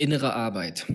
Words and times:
Innere 0.00 0.32
Arbeit. 0.32 0.86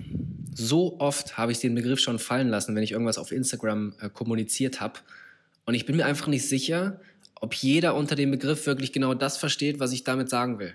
So 0.52 0.98
oft 0.98 1.38
habe 1.38 1.52
ich 1.52 1.60
den 1.60 1.76
Begriff 1.76 2.00
schon 2.00 2.18
fallen 2.18 2.48
lassen, 2.48 2.74
wenn 2.74 2.82
ich 2.82 2.90
irgendwas 2.90 3.18
auf 3.18 3.30
Instagram 3.30 3.94
äh, 4.00 4.08
kommuniziert 4.08 4.80
habe. 4.80 4.98
Und 5.64 5.74
ich 5.74 5.86
bin 5.86 5.96
mir 5.96 6.06
einfach 6.06 6.26
nicht 6.26 6.48
sicher, 6.48 7.00
ob 7.40 7.54
jeder 7.54 7.94
unter 7.94 8.16
dem 8.16 8.32
Begriff 8.32 8.66
wirklich 8.66 8.92
genau 8.92 9.14
das 9.14 9.36
versteht, 9.36 9.78
was 9.78 9.92
ich 9.92 10.02
damit 10.02 10.28
sagen 10.28 10.58
will. 10.58 10.74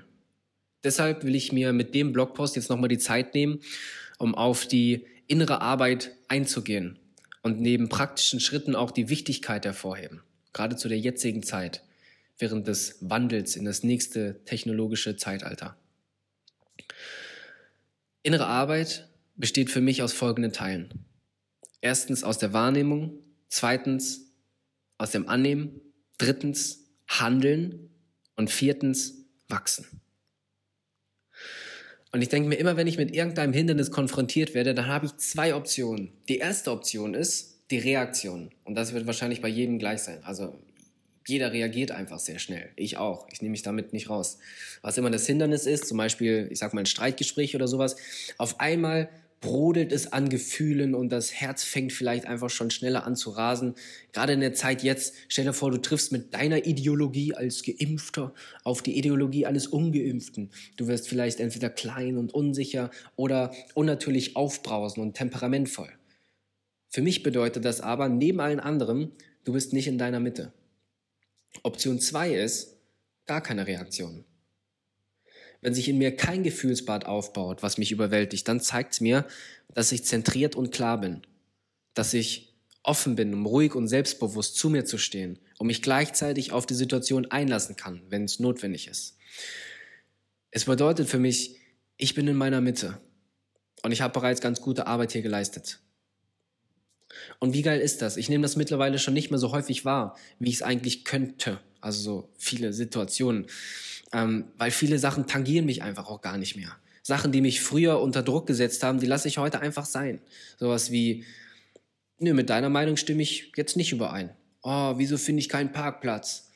Deshalb 0.85 1.25
will 1.25 1.35
ich 1.35 1.51
mir 1.51 1.73
mit 1.73 1.93
dem 1.93 2.13
Blogpost 2.13 2.55
jetzt 2.55 2.69
nochmal 2.69 2.87
die 2.87 2.99
Zeit 2.99 3.33
nehmen, 3.33 3.59
um 4.17 4.33
auf 4.33 4.65
die 4.65 5.05
innere 5.27 5.59
Arbeit 5.59 6.11
einzugehen 6.29 6.99
und 7.43 7.59
neben 7.59 7.89
praktischen 7.89 8.39
Schritten 8.39 8.77
auch 8.77 8.91
die 8.91 9.09
Wichtigkeit 9.09 9.65
hervorheben, 9.65 10.21
gerade 10.53 10.77
zu 10.77 10.87
der 10.87 10.99
jetzigen 10.99 11.43
Zeit, 11.43 11.83
während 12.37 12.65
des 12.65 12.97
Wandels 13.01 13.57
in 13.57 13.65
das 13.65 13.83
nächste 13.83 14.39
technologische 14.45 15.17
Zeitalter. 15.17 15.75
Innere 18.23 18.45
Arbeit 18.45 19.09
besteht 19.35 19.69
für 19.69 19.81
mich 19.81 20.03
aus 20.03 20.13
folgenden 20.13 20.53
Teilen. 20.53 21.05
Erstens 21.81 22.23
aus 22.23 22.37
der 22.37 22.53
Wahrnehmung, 22.53 23.19
zweitens 23.49 24.31
aus 24.97 25.11
dem 25.11 25.27
Annehmen, 25.27 25.81
drittens 26.17 26.85
Handeln 27.07 27.89
und 28.35 28.51
viertens 28.51 29.25
Wachsen. 29.47 30.01
Und 32.11 32.21
ich 32.21 32.29
denke 32.29 32.49
mir 32.49 32.55
immer, 32.55 32.77
wenn 32.77 32.87
ich 32.87 32.97
mit 32.97 33.15
irgendeinem 33.15 33.53
Hindernis 33.53 33.89
konfrontiert 33.89 34.53
werde, 34.53 34.75
dann 34.75 34.87
habe 34.87 35.05
ich 35.07 35.15
zwei 35.17 35.55
Optionen. 35.55 36.11
Die 36.27 36.37
erste 36.37 36.71
Option 36.71 37.13
ist 37.13 37.61
die 37.71 37.79
Reaktion. 37.79 38.51
Und 38.65 38.75
das 38.75 38.93
wird 38.93 39.07
wahrscheinlich 39.07 39.41
bei 39.41 39.47
jedem 39.47 39.79
gleich 39.79 40.01
sein. 40.01 40.23
Also 40.23 40.53
jeder 41.27 41.51
reagiert 41.51 41.91
einfach 41.91 42.19
sehr 42.19 42.39
schnell. 42.39 42.69
Ich 42.75 42.97
auch. 42.97 43.27
Ich 43.31 43.41
nehme 43.41 43.51
mich 43.51 43.61
damit 43.61 43.93
nicht 43.93 44.09
raus. 44.09 44.37
Was 44.81 44.97
immer 44.97 45.11
das 45.11 45.27
Hindernis 45.27 45.65
ist, 45.65 45.87
zum 45.87 45.97
Beispiel, 45.97 46.47
ich 46.51 46.59
sag 46.59 46.73
mal 46.73 46.81
ein 46.81 46.87
Streitgespräch 46.87 47.55
oder 47.55 47.67
sowas, 47.67 47.95
auf 48.37 48.59
einmal 48.59 49.09
brodelt 49.41 49.91
es 49.91 50.13
an 50.13 50.29
Gefühlen 50.29 50.93
und 50.93 51.09
das 51.09 51.33
Herz 51.33 51.63
fängt 51.63 51.91
vielleicht 51.91 52.27
einfach 52.27 52.51
schon 52.51 52.69
schneller 52.69 53.05
an 53.05 53.15
zu 53.15 53.31
rasen. 53.31 53.73
Gerade 54.13 54.33
in 54.33 54.39
der 54.39 54.53
Zeit 54.53 54.83
jetzt, 54.83 55.15
stell 55.27 55.45
dir 55.45 55.53
vor, 55.53 55.71
du 55.71 55.81
triffst 55.81 56.11
mit 56.11 56.33
deiner 56.33 56.65
Ideologie 56.67 57.33
als 57.33 57.63
Geimpfter 57.63 58.33
auf 58.63 58.83
die 58.83 58.97
Ideologie 58.97 59.47
eines 59.47 59.65
Ungeimpften. 59.65 60.51
Du 60.77 60.87
wirst 60.87 61.09
vielleicht 61.09 61.39
entweder 61.39 61.71
klein 61.71 62.17
und 62.17 62.33
unsicher 62.33 62.91
oder 63.15 63.51
unnatürlich 63.73 64.35
aufbrausend 64.35 65.03
und 65.03 65.15
temperamentvoll. 65.15 65.89
Für 66.89 67.01
mich 67.01 67.23
bedeutet 67.23 67.65
das 67.65 67.81
aber, 67.81 68.09
neben 68.09 68.39
allen 68.41 68.59
anderen, 68.59 69.11
du 69.43 69.53
bist 69.53 69.73
nicht 69.73 69.87
in 69.87 69.97
deiner 69.97 70.19
Mitte. 70.19 70.53
Option 71.63 71.99
2 71.99 72.35
ist 72.35 72.77
gar 73.25 73.41
keine 73.41 73.67
Reaktion. 73.67 74.25
Wenn 75.61 75.75
sich 75.75 75.87
in 75.89 75.97
mir 75.97 76.15
kein 76.15 76.43
Gefühlsbad 76.43 77.05
aufbaut, 77.05 77.61
was 77.61 77.77
mich 77.77 77.91
überwältigt, 77.91 78.47
dann 78.47 78.59
zeigt 78.59 78.93
es 78.93 79.01
mir, 79.01 79.27
dass 79.73 79.91
ich 79.91 80.03
zentriert 80.03 80.55
und 80.55 80.71
klar 80.71 80.99
bin, 80.99 81.21
dass 81.93 82.13
ich 82.13 82.55
offen 82.83 83.15
bin, 83.15 83.33
um 83.33 83.45
ruhig 83.45 83.75
und 83.75 83.87
selbstbewusst 83.87 84.55
zu 84.55 84.69
mir 84.69 84.85
zu 84.85 84.97
stehen, 84.97 85.37
um 85.59 85.67
mich 85.67 85.83
gleichzeitig 85.83 86.51
auf 86.51 86.65
die 86.65 86.73
Situation 86.73 87.29
einlassen 87.29 87.75
kann, 87.75 88.01
wenn 88.09 88.23
es 88.23 88.39
notwendig 88.39 88.87
ist. 88.87 89.17
Es 90.49 90.65
bedeutet 90.65 91.07
für 91.07 91.19
mich, 91.19 91.57
ich 91.97 92.15
bin 92.15 92.27
in 92.27 92.35
meiner 92.35 92.61
Mitte 92.61 92.99
und 93.83 93.91
ich 93.91 94.01
habe 94.01 94.13
bereits 94.13 94.41
ganz 94.41 94.61
gute 94.61 94.87
Arbeit 94.87 95.11
hier 95.11 95.21
geleistet. 95.21 95.79
Und 97.39 97.53
wie 97.53 97.61
geil 97.61 97.79
ist 97.79 98.01
das? 98.01 98.17
Ich 98.17 98.29
nehme 98.29 98.41
das 98.41 98.55
mittlerweile 98.55 98.99
schon 98.99 99.13
nicht 99.13 99.31
mehr 99.31 99.39
so 99.39 99.51
häufig 99.51 99.85
wahr, 99.85 100.15
wie 100.39 100.49
ich 100.49 100.55
es 100.55 100.61
eigentlich 100.61 101.05
könnte. 101.05 101.59
Also 101.79 102.01
so 102.01 102.29
viele 102.37 102.73
Situationen. 102.73 103.47
Ähm, 104.13 104.45
weil 104.57 104.71
viele 104.71 104.99
Sachen 104.99 105.27
tangieren 105.27 105.65
mich 105.65 105.81
einfach 105.81 106.07
auch 106.07 106.21
gar 106.21 106.37
nicht 106.37 106.55
mehr. 106.55 106.75
Sachen, 107.03 107.31
die 107.31 107.41
mich 107.41 107.61
früher 107.61 107.99
unter 107.99 108.23
Druck 108.23 108.45
gesetzt 108.45 108.83
haben, 108.83 108.99
die 108.99 109.07
lasse 109.07 109.27
ich 109.27 109.37
heute 109.37 109.59
einfach 109.59 109.85
sein. 109.85 110.21
Sowas 110.57 110.91
wie, 110.91 111.25
nö, 112.19 112.33
mit 112.33 112.49
deiner 112.49 112.69
Meinung 112.69 112.97
stimme 112.97 113.23
ich 113.23 113.51
jetzt 113.55 113.77
nicht 113.77 113.91
überein. 113.91 114.31
Oh, 114.61 114.93
wieso 114.97 115.17
finde 115.17 115.39
ich 115.39 115.49
keinen 115.49 115.71
Parkplatz? 115.71 116.51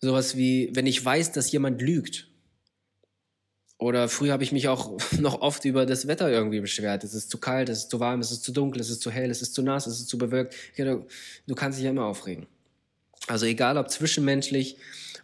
Sowas 0.00 0.36
wie, 0.36 0.70
wenn 0.72 0.86
ich 0.86 1.04
weiß, 1.04 1.32
dass 1.32 1.52
jemand 1.52 1.82
lügt 1.82 2.31
oder 3.82 4.08
früher 4.08 4.32
habe 4.32 4.44
ich 4.44 4.52
mich 4.52 4.68
auch 4.68 4.96
noch 5.18 5.40
oft 5.40 5.64
über 5.64 5.86
das 5.86 6.06
Wetter 6.06 6.30
irgendwie 6.30 6.60
beschwert. 6.60 7.02
Es 7.04 7.14
ist 7.14 7.30
zu 7.30 7.38
kalt, 7.38 7.68
es 7.68 7.78
ist 7.78 7.90
zu 7.90 8.00
warm, 8.00 8.20
es 8.20 8.30
ist 8.30 8.44
zu 8.44 8.52
dunkel, 8.52 8.80
es 8.80 8.90
ist 8.90 9.02
zu 9.02 9.10
hell, 9.10 9.30
es 9.30 9.42
ist 9.42 9.54
zu 9.54 9.62
nass, 9.62 9.86
es 9.86 9.98
ist 9.98 10.08
zu 10.08 10.18
bewölkt. 10.18 10.54
Du 10.76 11.54
kannst 11.54 11.78
dich 11.78 11.84
ja 11.84 11.90
immer 11.90 12.06
aufregen. 12.06 12.46
Also 13.26 13.46
egal 13.46 13.76
ob 13.78 13.90
zwischenmenschlich 13.90 14.76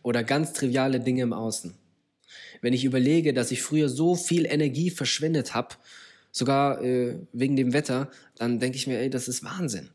oder 0.02 0.24
ganz 0.24 0.52
triviale 0.52 1.00
Dinge 1.00 1.22
im 1.22 1.32
Außen. 1.32 1.74
Wenn 2.60 2.72
ich 2.72 2.84
überlege, 2.84 3.32
dass 3.32 3.52
ich 3.52 3.62
früher 3.62 3.88
so 3.88 4.16
viel 4.16 4.44
Energie 4.44 4.90
verschwendet 4.90 5.54
habe, 5.54 5.76
sogar 6.32 6.82
äh, 6.82 7.16
wegen 7.32 7.56
dem 7.56 7.72
Wetter, 7.72 8.10
dann 8.36 8.58
denke 8.58 8.76
ich 8.76 8.86
mir, 8.86 8.98
ey, 8.98 9.10
das 9.10 9.28
ist 9.28 9.44
Wahnsinn. 9.44 9.88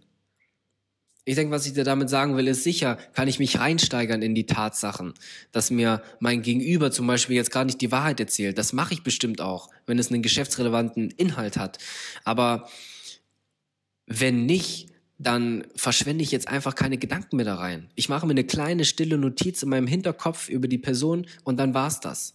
Ich 1.25 1.35
denke, 1.35 1.53
was 1.53 1.65
ich 1.65 1.73
dir 1.73 1.85
damit 1.85 2.09
sagen 2.09 2.35
will, 2.35 2.49
ist 2.49 2.63
sicher, 2.63 2.97
kann 3.13 3.29
ich 3.29 3.39
mich 3.39 3.57
reinsteigern 3.57 4.21
in 4.21 4.35
die 4.35 4.45
Tatsachen, 4.45 5.13
dass 5.53 5.71
mir 5.71 6.03
mein 6.19 6.41
Gegenüber 6.41 6.91
zum 6.91 7.07
Beispiel 7.07 7.37
jetzt 7.37 7.51
gar 7.51 7.63
nicht 7.63 7.79
die 7.79 7.93
Wahrheit 7.93 8.19
erzählt. 8.19 8.57
Das 8.57 8.73
mache 8.73 8.93
ich 8.93 9.03
bestimmt 9.03 9.39
auch, 9.39 9.69
wenn 9.85 9.97
es 9.97 10.11
einen 10.11 10.21
geschäftsrelevanten 10.21 11.11
Inhalt 11.11 11.55
hat. 11.55 11.77
Aber 12.25 12.69
wenn 14.05 14.45
nicht, 14.45 14.89
dann 15.17 15.65
verschwende 15.77 16.25
ich 16.25 16.31
jetzt 16.31 16.49
einfach 16.49 16.75
keine 16.75 16.97
Gedanken 16.97 17.37
mehr 17.37 17.45
da 17.45 17.55
rein. 17.55 17.89
Ich 17.95 18.09
mache 18.09 18.25
mir 18.25 18.31
eine 18.31 18.43
kleine 18.43 18.83
stille 18.83 19.17
Notiz 19.17 19.63
in 19.63 19.69
meinem 19.69 19.87
Hinterkopf 19.87 20.49
über 20.49 20.67
die 20.67 20.77
Person 20.77 21.25
und 21.45 21.55
dann 21.55 21.73
war's 21.73 22.01
das. 22.01 22.33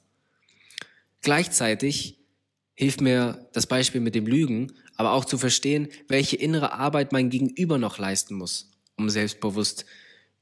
Gleichzeitig 1.20 2.20
hilft 2.75 3.03
mir 3.03 3.50
das 3.53 3.66
Beispiel 3.66 4.00
mit 4.00 4.15
dem 4.15 4.26
Lügen, 4.26 4.72
aber 4.97 5.12
auch 5.12 5.26
zu 5.26 5.37
verstehen, 5.37 5.88
welche 6.06 6.37
innere 6.37 6.72
Arbeit 6.72 7.12
mein 7.12 7.28
Gegenüber 7.28 7.76
noch 7.76 7.99
leisten 7.99 8.34
muss 8.34 8.70
um 8.98 9.09
selbstbewusst 9.09 9.86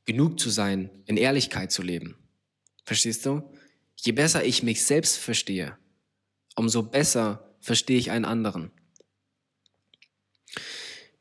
genug 0.06 0.40
zu 0.40 0.50
sein, 0.50 0.90
in 1.06 1.16
Ehrlichkeit 1.16 1.70
zu 1.70 1.82
leben. 1.82 2.16
Verstehst 2.84 3.26
du? 3.26 3.42
Je 3.96 4.12
besser 4.12 4.44
ich 4.44 4.62
mich 4.62 4.84
selbst 4.84 5.18
verstehe, 5.18 5.76
umso 6.54 6.82
besser 6.82 7.54
verstehe 7.60 7.98
ich 7.98 8.10
einen 8.10 8.24
anderen. 8.24 8.70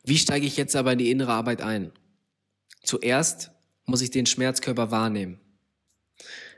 Wie 0.03 0.17
steige 0.17 0.45
ich 0.45 0.57
jetzt 0.57 0.75
aber 0.75 0.93
in 0.93 0.99
die 0.99 1.09
innere 1.09 1.33
Arbeit 1.33 1.61
ein? 1.61 1.91
Zuerst 2.83 3.51
muss 3.85 4.01
ich 4.01 4.11
den 4.11 4.27
Schmerzkörper 4.27 4.91
wahrnehmen. 4.91 5.39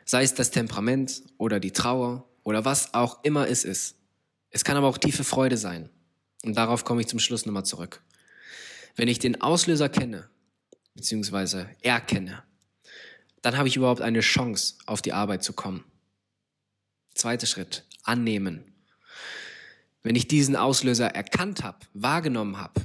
Sei 0.06 0.24
es 0.24 0.34
das 0.34 0.52
Temperament 0.52 1.22
oder 1.38 1.60
die 1.60 1.72
Trauer 1.72 2.28
oder 2.44 2.66
was 2.66 2.94
auch 2.94 3.24
immer 3.24 3.48
es 3.48 3.64
ist. 3.64 3.96
Es 4.50 4.64
kann 4.64 4.78
aber 4.78 4.88
auch 4.88 4.98
tiefe 4.98 5.24
Freude 5.24 5.58
sein. 5.58 5.90
Und 6.44 6.56
darauf 6.56 6.84
komme 6.84 7.02
ich 7.02 7.08
zum 7.08 7.20
Schluss 7.20 7.46
nochmal 7.46 7.66
zurück. 7.66 8.04
Wenn 8.96 9.08
ich 9.08 9.20
den 9.20 9.42
Auslöser 9.42 9.90
kenne, 9.90 10.30
beziehungsweise 10.98 11.70
erkenne, 11.82 12.44
dann 13.42 13.58
habe 13.58 13.70
ich 13.70 13.78
überhaupt 13.78 14.02
eine 14.02 14.20
Chance, 14.20 14.76
auf 14.86 15.02
die 15.02 15.14
Arbeit 15.14 15.44
zu 15.44 15.54
kommen. 15.54 15.86
Zweiter 17.14 17.48
Schritt, 17.48 17.86
annehmen. 18.04 18.74
Wenn 20.04 20.16
ich 20.16 20.28
diesen 20.28 20.56
Auslöser 20.56 21.08
erkannt 21.08 21.64
habe, 21.64 21.80
wahrgenommen 21.94 22.58
habe, 22.58 22.82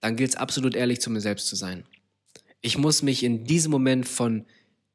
dann 0.00 0.16
gilt 0.16 0.30
es 0.30 0.36
absolut 0.36 0.74
ehrlich 0.74 1.00
zu 1.00 1.10
mir 1.10 1.20
selbst 1.20 1.46
zu 1.46 1.56
sein. 1.56 1.84
Ich 2.60 2.76
muss 2.76 3.02
mich 3.02 3.22
in 3.22 3.44
diesem 3.44 3.70
Moment 3.70 4.06
von, 4.06 4.46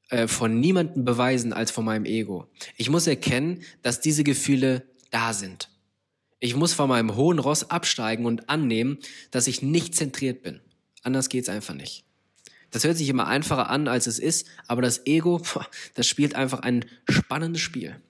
äh, 0.10 0.28
von 0.28 0.60
niemandem 0.60 1.06
beweisen 1.06 1.54
als 1.54 1.72
von 1.72 1.86
meinem 1.86 2.06
Ego. 2.06 2.48
Ich 2.78 2.90
muss 2.90 3.08
erkennen, 3.08 3.64
dass 3.82 4.02
diese 4.02 4.24
Gefühle 4.24 4.88
da 5.12 5.34
sind. 5.34 5.70
Ich 6.40 6.56
muss 6.56 6.74
von 6.74 6.90
meinem 6.90 7.16
hohen 7.16 7.40
Ross 7.40 7.70
absteigen 7.70 8.26
und 8.26 8.50
annehmen, 8.50 9.00
dass 9.32 9.48
ich 9.48 9.62
nicht 9.62 9.96
zentriert 9.96 10.44
bin. 10.44 10.62
Anders 11.04 11.30
geht's 11.30 11.50
einfach 11.50 11.76
nicht. 11.76 12.06
Das 12.72 12.84
hört 12.84 12.98
sich 12.98 13.08
immer 13.08 13.28
einfacher 13.28 13.70
an, 13.70 13.88
als 13.88 14.08
es 14.08 14.18
ist, 14.18 14.48
aber 14.68 14.82
das 14.82 15.06
Ego, 15.06 15.42
das 15.94 16.08
spielt 16.08 16.34
einfach 16.34 16.62
ein 16.62 16.86
spannendes 17.08 17.62
Spiel. 17.62 18.02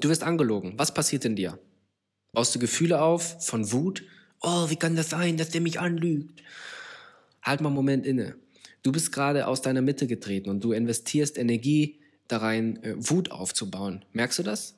Du 0.00 0.08
wirst 0.08 0.22
angelogen. 0.22 0.74
Was 0.78 0.94
passiert 0.94 1.24
in 1.24 1.36
dir? 1.36 1.58
Baust 2.32 2.54
du 2.54 2.58
Gefühle 2.58 3.02
auf 3.02 3.44
von 3.44 3.72
Wut? 3.72 4.04
Oh, 4.40 4.70
wie 4.70 4.76
kann 4.76 4.96
das 4.96 5.10
sein, 5.10 5.36
dass 5.36 5.50
der 5.50 5.60
mich 5.60 5.80
anlügt? 5.80 6.42
Halt 7.42 7.60
mal 7.60 7.68
einen 7.68 7.76
Moment 7.76 8.06
inne. 8.06 8.36
Du 8.82 8.92
bist 8.92 9.12
gerade 9.12 9.46
aus 9.46 9.60
deiner 9.62 9.82
Mitte 9.82 10.06
getreten 10.06 10.48
und 10.48 10.64
du 10.64 10.72
investierst 10.72 11.36
Energie 11.36 12.00
da 12.28 12.38
rein, 12.38 12.82
äh, 12.82 12.94
Wut 12.96 13.30
aufzubauen. 13.30 14.04
Merkst 14.12 14.38
du 14.38 14.42
das? 14.42 14.76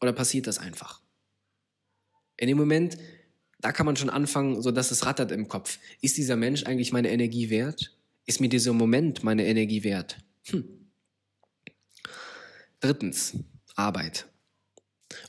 Oder 0.00 0.12
passiert 0.12 0.46
das 0.46 0.58
einfach? 0.58 1.02
In 2.36 2.48
dem 2.48 2.56
Moment 2.56 2.96
da 3.58 3.72
kann 3.72 3.86
man 3.86 3.96
schon 3.96 4.10
anfangen, 4.10 4.62
so 4.62 4.70
dass 4.70 4.90
es 4.90 5.06
rattert 5.06 5.32
im 5.32 5.48
Kopf. 5.48 5.78
Ist 6.00 6.16
dieser 6.16 6.36
Mensch 6.36 6.64
eigentlich 6.64 6.92
meine 6.92 7.10
Energie 7.10 7.50
wert? 7.50 7.96
Ist 8.26 8.40
mir 8.40 8.48
dieser 8.48 8.72
Moment 8.72 9.24
meine 9.24 9.46
Energie 9.46 9.84
wert? 9.84 10.18
Hm. 10.46 10.64
Drittens, 12.80 13.34
Arbeit. 13.74 14.26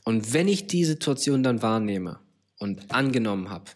Und 0.03 0.33
wenn 0.33 0.47
ich 0.47 0.67
die 0.67 0.85
Situation 0.85 1.43
dann 1.43 1.61
wahrnehme 1.61 2.19
und 2.57 2.91
angenommen 2.91 3.49
habe, 3.49 3.71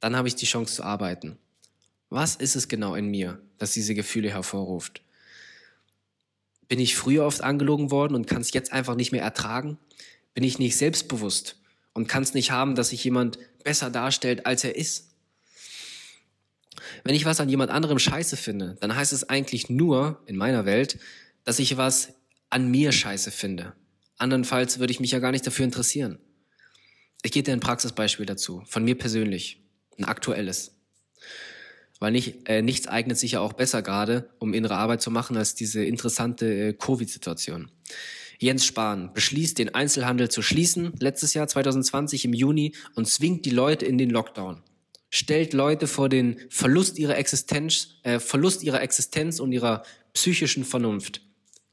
dann 0.00 0.16
habe 0.16 0.28
ich 0.28 0.34
die 0.34 0.46
Chance 0.46 0.76
zu 0.76 0.82
arbeiten. 0.82 1.38
Was 2.08 2.34
ist 2.34 2.56
es 2.56 2.68
genau 2.68 2.94
in 2.94 3.08
mir, 3.08 3.40
das 3.58 3.72
diese 3.72 3.94
Gefühle 3.94 4.30
hervorruft? 4.30 5.02
Bin 6.66 6.80
ich 6.80 6.96
früher 6.96 7.24
oft 7.24 7.42
angelogen 7.42 7.90
worden 7.90 8.14
und 8.14 8.26
kann 8.26 8.40
es 8.40 8.52
jetzt 8.52 8.72
einfach 8.72 8.96
nicht 8.96 9.12
mehr 9.12 9.22
ertragen? 9.22 9.78
Bin 10.34 10.44
ich 10.44 10.58
nicht 10.58 10.76
selbstbewusst 10.76 11.59
und 11.92 12.06
kann 12.08 12.26
nicht 12.34 12.50
haben, 12.50 12.74
dass 12.74 12.90
sich 12.90 13.02
jemand 13.04 13.38
besser 13.64 13.90
darstellt, 13.90 14.46
als 14.46 14.64
er 14.64 14.76
ist? 14.76 15.10
Wenn 17.04 17.14
ich 17.14 17.24
was 17.24 17.40
an 17.40 17.48
jemand 17.48 17.70
anderem 17.70 17.98
scheiße 17.98 18.36
finde, 18.36 18.76
dann 18.80 18.94
heißt 18.94 19.12
es 19.12 19.28
eigentlich 19.28 19.68
nur, 19.70 20.22
in 20.26 20.36
meiner 20.36 20.66
Welt, 20.66 20.98
dass 21.44 21.58
ich 21.58 21.76
was 21.76 22.14
an 22.50 22.70
mir 22.70 22.92
scheiße 22.92 23.30
finde. 23.30 23.74
Andernfalls 24.18 24.78
würde 24.78 24.92
ich 24.92 25.00
mich 25.00 25.12
ja 25.12 25.18
gar 25.18 25.32
nicht 25.32 25.46
dafür 25.46 25.64
interessieren. 25.64 26.18
Ich 27.22 27.32
gebe 27.32 27.44
dir 27.44 27.52
ein 27.52 27.60
Praxisbeispiel 27.60 28.26
dazu, 28.26 28.62
von 28.66 28.84
mir 28.84 28.96
persönlich, 28.96 29.62
ein 29.98 30.04
aktuelles. 30.04 30.74
Weil 31.98 32.12
nicht, 32.12 32.48
äh, 32.48 32.62
nichts 32.62 32.88
eignet 32.88 33.18
sich 33.18 33.32
ja 33.32 33.40
auch 33.40 33.52
besser 33.52 33.82
gerade, 33.82 34.30
um 34.38 34.54
innere 34.54 34.76
Arbeit 34.76 35.02
zu 35.02 35.10
machen, 35.10 35.36
als 35.36 35.54
diese 35.54 35.84
interessante 35.84 36.46
äh, 36.46 36.72
Covid-Situation. 36.72 37.70
Jens 38.40 38.64
Spahn 38.64 39.12
beschließt, 39.12 39.58
den 39.58 39.74
Einzelhandel 39.74 40.30
zu 40.30 40.40
schließen, 40.40 40.94
letztes 40.98 41.34
Jahr 41.34 41.46
2020 41.46 42.24
im 42.24 42.32
Juni, 42.32 42.74
und 42.94 43.06
zwingt 43.06 43.44
die 43.44 43.50
Leute 43.50 43.84
in 43.84 43.98
den 43.98 44.08
Lockdown. 44.08 44.62
Stellt 45.10 45.52
Leute 45.52 45.86
vor 45.86 46.08
den 46.08 46.40
Verlust 46.48 46.98
ihrer 46.98 47.18
Existenz, 47.18 47.96
äh, 48.02 48.18
Verlust 48.18 48.62
ihrer 48.62 48.80
Existenz 48.80 49.40
und 49.40 49.52
ihrer 49.52 49.82
psychischen 50.14 50.64
Vernunft. 50.64 51.20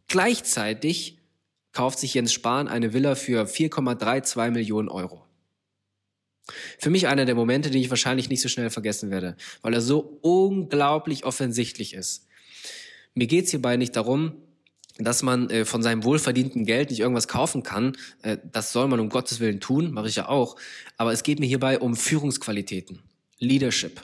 Gleichzeitig 0.09 1.19
kauft 1.71 1.99
sich 1.99 2.13
Jens 2.13 2.33
Spahn 2.33 2.67
eine 2.67 2.91
Villa 2.91 3.15
für 3.15 3.47
4,32 3.47 4.51
Millionen 4.51 4.89
Euro. 4.89 5.23
Für 6.79 6.89
mich 6.89 7.07
einer 7.07 7.23
der 7.23 7.35
Momente, 7.35 7.69
den 7.69 7.81
ich 7.81 7.89
wahrscheinlich 7.89 8.27
nicht 8.27 8.41
so 8.41 8.49
schnell 8.49 8.69
vergessen 8.69 9.09
werde, 9.09 9.37
weil 9.61 9.73
er 9.73 9.81
so 9.81 10.19
unglaublich 10.21 11.23
offensichtlich 11.23 11.93
ist. 11.93 12.27
Mir 13.13 13.27
geht's 13.27 13.51
hierbei 13.51 13.77
nicht 13.77 13.95
darum, 13.95 14.35
dass 14.99 15.23
man 15.23 15.49
äh, 15.49 15.65
von 15.65 15.83
seinem 15.83 16.03
wohlverdienten 16.03 16.65
Geld 16.65 16.89
nicht 16.89 16.99
irgendwas 16.99 17.27
kaufen 17.27 17.63
kann. 17.63 17.95
Äh, 18.21 18.37
das 18.51 18.71
soll 18.71 18.87
man 18.87 18.99
um 18.99 19.09
Gottes 19.09 19.39
Willen 19.39 19.59
tun, 19.59 19.91
mache 19.91 20.07
ich 20.07 20.15
ja 20.15 20.27
auch. 20.29 20.55
Aber 20.97 21.11
es 21.11 21.23
geht 21.23 21.39
mir 21.39 21.45
hierbei 21.45 21.79
um 21.79 21.95
Führungsqualitäten, 21.95 23.01
Leadership. 23.39 24.01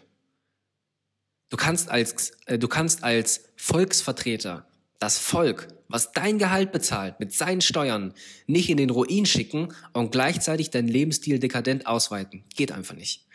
Du 1.50 1.58
kannst 1.58 1.90
als, 1.90 2.32
äh, 2.46 2.58
du 2.58 2.68
kannst 2.68 3.04
als 3.04 3.46
Volksvertreter 3.56 4.68
das 5.00 5.20
Volk, 5.20 5.68
was 5.88 6.12
dein 6.14 6.40
Gehalt 6.40 6.72
bezahlt, 6.72 7.20
mit 7.20 7.34
seinen 7.34 7.62
Steuern, 7.62 8.14
nicht 8.48 8.70
in 8.70 8.78
den 8.78 8.90
Ruin 8.90 9.26
schicken 9.26 9.74
und 9.92 10.12
gleichzeitig 10.12 10.70
deinen 10.70 10.88
Lebensstil 10.88 11.40
dekadent 11.40 11.88
ausweiten. 11.88 12.44
Geht 12.56 12.72
einfach 12.72 12.96
nicht. 12.96 13.28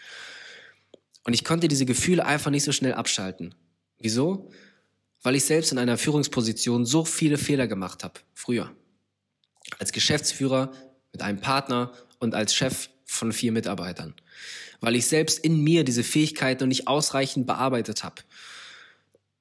Und 1.24 1.34
ich 1.34 1.44
konnte 1.44 1.68
diese 1.68 1.84
Gefühle 1.84 2.24
einfach 2.24 2.50
nicht 2.50 2.64
so 2.64 2.72
schnell 2.72 2.94
abschalten. 2.94 3.54
Wieso? 3.98 4.50
Weil 5.22 5.34
ich 5.34 5.44
selbst 5.44 5.72
in 5.72 5.78
einer 5.78 5.98
Führungsposition 5.98 6.84
so 6.84 7.04
viele 7.04 7.38
Fehler 7.38 7.66
gemacht 7.66 8.04
habe, 8.04 8.20
früher. 8.34 8.70
Als 9.78 9.92
Geschäftsführer, 9.92 10.72
mit 11.12 11.22
einem 11.22 11.40
Partner 11.40 11.92
und 12.18 12.34
als 12.34 12.54
Chef 12.54 12.88
von 13.04 13.32
vier 13.32 13.52
Mitarbeitern. 13.52 14.14
Weil 14.80 14.94
ich 14.94 15.06
selbst 15.06 15.38
in 15.38 15.62
mir 15.62 15.84
diese 15.84 16.04
Fähigkeiten 16.04 16.64
noch 16.64 16.68
nicht 16.68 16.86
ausreichend 16.86 17.46
bearbeitet 17.46 18.04
habe 18.04 18.22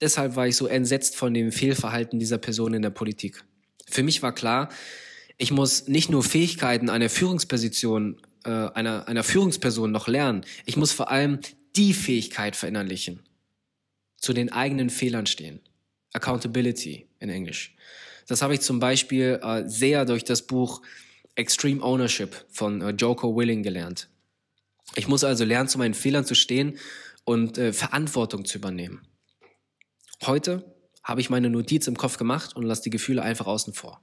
deshalb 0.02 0.36
war 0.36 0.48
ich 0.48 0.56
so 0.56 0.68
entsetzt 0.68 1.16
von 1.16 1.34
dem 1.34 1.52
Fehlverhalten 1.52 2.20
dieser 2.20 2.38
Person 2.38 2.74
in 2.74 2.82
der 2.82 2.90
Politik. 2.90 3.44
Für 3.90 4.04
mich 4.04 4.22
war 4.22 4.34
klar, 4.34 4.70
ich 5.38 5.52
muss 5.52 5.88
nicht 5.88 6.10
nur 6.10 6.24
Fähigkeiten 6.24 6.90
einer 6.90 7.10
Führungsposition, 7.10 8.18
äh, 8.44 8.50
einer, 8.50 9.08
einer 9.08 9.24
Führungsperson 9.24 9.92
noch 9.92 10.08
lernen, 10.08 10.46
ich 10.66 10.78
muss 10.78 10.92
vor 10.92 11.12
allem 11.12 11.40
die 11.76 11.94
Fähigkeit 11.94 12.56
verinnerlichen, 12.56 13.22
zu 14.18 14.34
den 14.34 14.52
eigenen 14.52 14.90
Fehlern 14.90 15.28
stehen. 15.28 15.60
Accountability 16.14 17.08
in 17.20 17.30
Englisch. 17.30 17.76
Das 18.28 18.42
habe 18.42 18.54
ich 18.54 18.62
zum 18.62 18.80
Beispiel 18.80 19.40
äh, 19.42 19.68
sehr 19.68 20.06
durch 20.06 20.24
das 20.24 20.42
Buch 20.42 20.82
Extreme 21.36 21.84
Ownership 21.84 22.46
von 22.50 22.82
äh, 22.82 22.90
Joko 22.90 23.36
Willing 23.36 23.64
gelernt. 23.64 24.10
Ich 24.96 25.08
muss 25.08 25.24
also 25.24 25.44
lernen, 25.46 25.70
zu 25.70 25.78
meinen 25.78 25.94
Fehlern 25.94 26.26
zu 26.26 26.36
stehen 26.36 26.78
und 27.24 27.58
äh, 27.58 27.74
Verantwortung 27.74 28.46
zu 28.46 28.58
übernehmen. 28.58 29.08
Heute 30.26 30.76
habe 31.04 31.22
ich 31.22 31.30
meine 31.30 31.50
Notiz 31.50 31.88
im 31.88 31.98
Kopf 31.98 32.18
gemacht 32.18 32.56
und 32.56 32.64
lasse 32.64 32.84
die 32.84 32.90
Gefühle 32.90 33.22
einfach 33.22 33.48
außen 33.48 33.74
vor. 33.74 34.02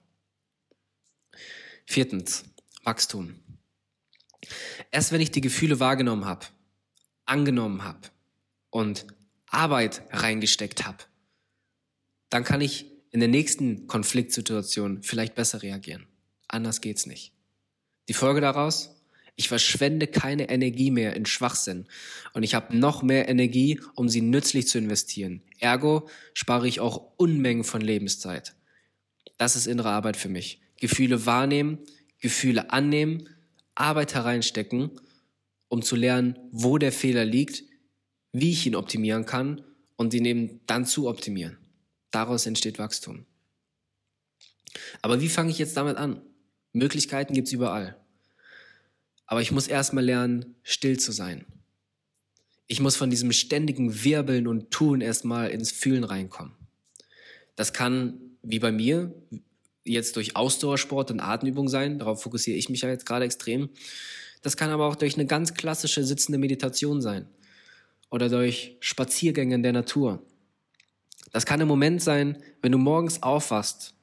Viertens, 1.87 2.45
Wachstum. 2.85 3.35
Erst 4.91 5.13
wenn 5.13 5.21
ich 5.21 5.31
die 5.31 5.41
Gefühle 5.41 5.81
wahrgenommen 5.81 6.25
habe, 6.25 6.47
angenommen 7.25 7.85
habe 7.85 8.09
und 8.71 9.07
Arbeit 9.49 10.03
reingesteckt 10.13 10.87
habe, 10.87 10.99
dann 12.35 12.43
kann 12.43 12.61
ich 12.61 12.87
in 13.13 13.21
der 13.21 13.29
nächsten 13.29 13.87
Konfliktsituation 13.87 15.05
vielleicht 15.05 15.37
besser 15.37 15.63
reagieren. 15.63 16.09
Anders 16.49 16.81
geht's 16.81 17.07
nicht. 17.07 17.33
Die 18.09 18.13
Folge 18.13 18.41
daraus? 18.41 19.01
Ich 19.37 19.47
verschwende 19.47 20.09
keine 20.09 20.49
Energie 20.49 20.91
mehr 20.91 21.15
in 21.15 21.27
Schwachsinn 21.27 21.87
und 22.33 22.43
ich 22.43 22.57
habe 22.57 22.77
noch 22.77 23.05
mehr 23.05 23.29
Energie, 23.29 23.81
um 23.95 24.09
sie 24.09 24.21
nützlich 24.21 24.67
zu 24.67 24.79
investieren. 24.79 25.43
Ergo 25.61 26.09
spare 26.33 26.67
ich 26.67 26.81
auch 26.81 27.13
Unmengen 27.17 27.63
von 27.63 27.81
Lebenszeit. 27.81 28.57
Das 29.39 29.55
ist 29.55 29.69
innere 29.69 29.91
Arbeit 29.91 30.17
für 30.17 30.29
mich. 30.29 30.61
Gefühle 30.81 31.27
wahrnehmen, 31.27 31.79
Gefühle 32.19 32.73
annehmen, 32.73 33.29
Arbeit 33.77 34.13
hereinstecken, 34.17 34.91
um 35.69 35.83
zu 35.83 35.95
lernen, 35.95 36.37
wo 36.51 36.79
der 36.79 36.91
Fehler 36.91 37.25
liegt, 37.25 37.63
wie 38.33 38.51
ich 38.51 38.67
ihn 38.67 38.75
optimieren 38.75 39.25
kann 39.25 39.63
und 39.95 40.15
ihn 40.15 40.25
eben 40.25 40.61
dann 40.67 40.85
zu 40.85 41.07
optimieren. 41.09 41.59
Daraus 42.15 42.47
entsteht 42.47 42.79
Wachstum. 42.79 43.27
Aber 45.03 45.21
wie 45.21 45.29
fange 45.29 45.51
ich 45.51 45.59
jetzt 45.59 45.77
damit 45.77 45.97
an? 45.97 46.23
Möglichkeiten 46.73 47.35
gibt's 47.35 47.53
überall. 47.53 47.97
Aber 49.27 49.41
ich 49.41 49.51
muss 49.51 49.67
erstmal 49.67 50.05
lernen, 50.05 50.55
still 50.63 50.99
zu 50.99 51.11
sein. 51.11 51.45
Ich 52.67 52.81
muss 52.81 52.97
von 52.97 53.11
diesem 53.11 53.33
ständigen 53.33 54.05
Wirbeln 54.05 54.47
und 54.47 54.71
Tun 54.71 55.01
erstmal 55.01 55.51
ins 55.51 55.73
Fühlen 55.73 56.05
reinkommen. 56.05 56.53
Das 57.57 57.73
kann, 57.73 58.21
wie 58.43 58.59
bei 58.61 58.71
mir, 58.71 59.13
jetzt 59.85 60.17
durch 60.17 60.37
Ausdauersport 60.37 61.11
und 61.11 61.21
Atemübung 61.21 61.69
sein. 61.69 61.99
Darauf 61.99 62.23
fokussiere 62.23 62.57
ich 62.57 62.69
mich 62.69 62.83
ja 62.83 62.89
jetzt 62.89 63.07
gerade 63.07 63.25
extrem. 63.25 63.71
Das 64.43 64.57
kann 64.57 64.71
aber 64.71 64.87
auch 64.87 64.97
durch 64.97 65.15
eine 65.15 65.27
ganz 65.27 65.55
klassische 65.55 66.05
sitzende 66.05 66.39
Meditation 66.39 67.03
sein. 67.03 67.29
Oder 68.11 68.29
durch 68.29 68.77
Spaziergänge 68.81 69.57
in 69.57 69.63
der 69.63 69.73
Natur. 69.73 70.25
Das 71.35 71.47
kann 71.47 71.61
ein 71.61 71.67
Moment 71.67 72.01
sein, 72.01 72.39
wenn 72.63 72.71
du 72.71 72.79
morgens 72.79 73.25
aufwachst 73.25 73.95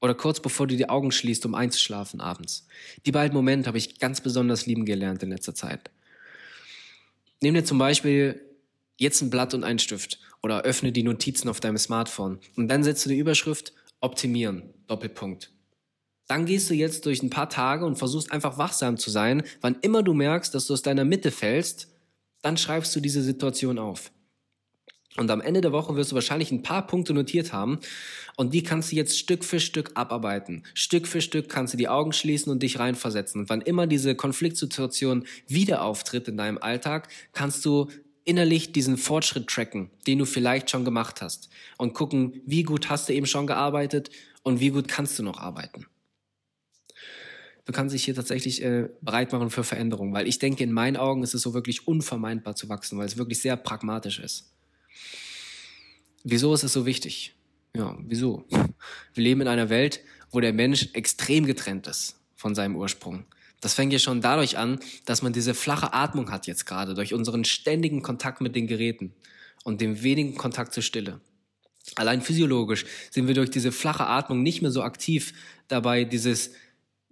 oder 0.00 0.14
kurz 0.14 0.38
bevor 0.38 0.68
du 0.68 0.76
die 0.76 0.88
Augen 0.88 1.10
schließt, 1.10 1.44
um 1.44 1.56
einzuschlafen 1.56 2.20
abends. 2.20 2.68
Die 3.06 3.10
beiden 3.10 3.34
Momente 3.36 3.66
habe 3.66 3.76
ich 3.76 3.98
ganz 3.98 4.20
besonders 4.20 4.66
lieben 4.66 4.84
gelernt 4.84 5.20
in 5.24 5.30
letzter 5.30 5.52
Zeit. 5.52 5.90
Nimm 7.42 7.54
dir 7.54 7.64
zum 7.64 7.78
Beispiel 7.78 8.40
jetzt 8.98 9.20
ein 9.20 9.30
Blatt 9.30 9.52
und 9.52 9.64
einen 9.64 9.80
Stift 9.80 10.20
oder 10.44 10.62
öffne 10.62 10.92
die 10.92 11.02
Notizen 11.02 11.48
auf 11.48 11.58
deinem 11.58 11.76
Smartphone 11.76 12.38
und 12.54 12.68
dann 12.68 12.84
setzt 12.84 13.04
du 13.04 13.08
die 13.08 13.18
Überschrift 13.18 13.72
Optimieren, 13.98 14.62
Doppelpunkt. 14.86 15.50
Dann 16.28 16.46
gehst 16.46 16.70
du 16.70 16.74
jetzt 16.74 17.04
durch 17.04 17.20
ein 17.20 17.30
paar 17.30 17.48
Tage 17.48 17.84
und 17.84 17.96
versuchst 17.96 18.30
einfach 18.30 18.58
wachsam 18.58 18.96
zu 18.96 19.10
sein. 19.10 19.42
Wann 19.60 19.76
immer 19.82 20.04
du 20.04 20.14
merkst, 20.14 20.54
dass 20.54 20.66
du 20.66 20.74
aus 20.74 20.82
deiner 20.82 21.04
Mitte 21.04 21.32
fällst, 21.32 21.88
dann 22.42 22.56
schreibst 22.56 22.94
du 22.94 23.00
diese 23.00 23.24
Situation 23.24 23.80
auf. 23.80 24.12
Und 25.16 25.30
am 25.30 25.40
Ende 25.40 25.60
der 25.60 25.72
Woche 25.72 25.96
wirst 25.96 26.12
du 26.12 26.14
wahrscheinlich 26.14 26.52
ein 26.52 26.62
paar 26.62 26.86
Punkte 26.86 27.12
notiert 27.12 27.52
haben 27.52 27.80
und 28.36 28.54
die 28.54 28.62
kannst 28.62 28.92
du 28.92 28.96
jetzt 28.96 29.18
Stück 29.18 29.44
für 29.44 29.58
Stück 29.58 29.90
abarbeiten. 29.94 30.62
Stück 30.72 31.08
für 31.08 31.20
Stück 31.20 31.48
kannst 31.48 31.74
du 31.74 31.78
die 31.78 31.88
Augen 31.88 32.12
schließen 32.12 32.52
und 32.52 32.62
dich 32.62 32.78
reinversetzen. 32.78 33.42
Und 33.42 33.50
wann 33.50 33.60
immer 33.60 33.88
diese 33.88 34.14
Konfliktsituation 34.14 35.26
wieder 35.48 35.82
auftritt 35.82 36.28
in 36.28 36.36
deinem 36.36 36.58
Alltag, 36.58 37.08
kannst 37.32 37.64
du 37.64 37.88
innerlich 38.24 38.70
diesen 38.72 38.96
Fortschritt 38.96 39.48
tracken, 39.48 39.90
den 40.06 40.18
du 40.18 40.26
vielleicht 40.26 40.70
schon 40.70 40.84
gemacht 40.84 41.20
hast 41.22 41.50
und 41.76 41.92
gucken, 41.92 42.40
wie 42.46 42.62
gut 42.62 42.88
hast 42.88 43.08
du 43.08 43.12
eben 43.12 43.26
schon 43.26 43.48
gearbeitet 43.48 44.10
und 44.44 44.60
wie 44.60 44.70
gut 44.70 44.86
kannst 44.86 45.18
du 45.18 45.24
noch 45.24 45.40
arbeiten. 45.40 45.86
Du 47.64 47.72
kannst 47.72 47.94
dich 47.94 48.04
hier 48.04 48.14
tatsächlich 48.14 48.62
äh, 48.62 48.88
bereit 49.00 49.32
machen 49.32 49.50
für 49.50 49.64
Veränderung, 49.64 50.12
weil 50.12 50.26
ich 50.26 50.38
denke, 50.38 50.62
in 50.62 50.72
meinen 50.72 50.96
Augen 50.96 51.22
ist 51.22 51.34
es 51.34 51.42
so 51.42 51.54
wirklich 51.54 51.88
unvermeidbar 51.88 52.54
zu 52.54 52.68
wachsen, 52.68 52.98
weil 52.98 53.06
es 53.06 53.16
wirklich 53.16 53.40
sehr 53.40 53.56
pragmatisch 53.56 54.18
ist. 54.18 54.52
Wieso 56.24 56.52
ist 56.54 56.62
es 56.62 56.72
so 56.72 56.86
wichtig? 56.86 57.34
Ja, 57.74 57.96
wieso? 58.00 58.44
Wir 59.14 59.24
leben 59.24 59.40
in 59.40 59.48
einer 59.48 59.70
Welt, 59.70 60.00
wo 60.30 60.40
der 60.40 60.52
Mensch 60.52 60.88
extrem 60.92 61.46
getrennt 61.46 61.86
ist 61.86 62.20
von 62.34 62.54
seinem 62.54 62.76
Ursprung. 62.76 63.24
Das 63.60 63.74
fängt 63.74 63.92
ja 63.92 63.98
schon 63.98 64.20
dadurch 64.20 64.56
an, 64.56 64.80
dass 65.04 65.22
man 65.22 65.32
diese 65.32 65.54
flache 65.54 65.92
Atmung 65.92 66.30
hat 66.30 66.46
jetzt 66.46 66.66
gerade 66.66 66.94
durch 66.94 67.14
unseren 67.14 67.44
ständigen 67.44 68.02
Kontakt 68.02 68.40
mit 68.40 68.56
den 68.56 68.66
Geräten 68.66 69.12
und 69.64 69.80
dem 69.80 70.02
wenigen 70.02 70.36
Kontakt 70.36 70.72
zur 70.72 70.82
Stille. 70.82 71.20
Allein 71.96 72.22
physiologisch 72.22 72.84
sind 73.10 73.26
wir 73.26 73.34
durch 73.34 73.50
diese 73.50 73.72
flache 73.72 74.06
Atmung 74.06 74.42
nicht 74.42 74.62
mehr 74.62 74.70
so 74.70 74.82
aktiv 74.82 75.32
dabei, 75.68 76.04
dieses 76.04 76.52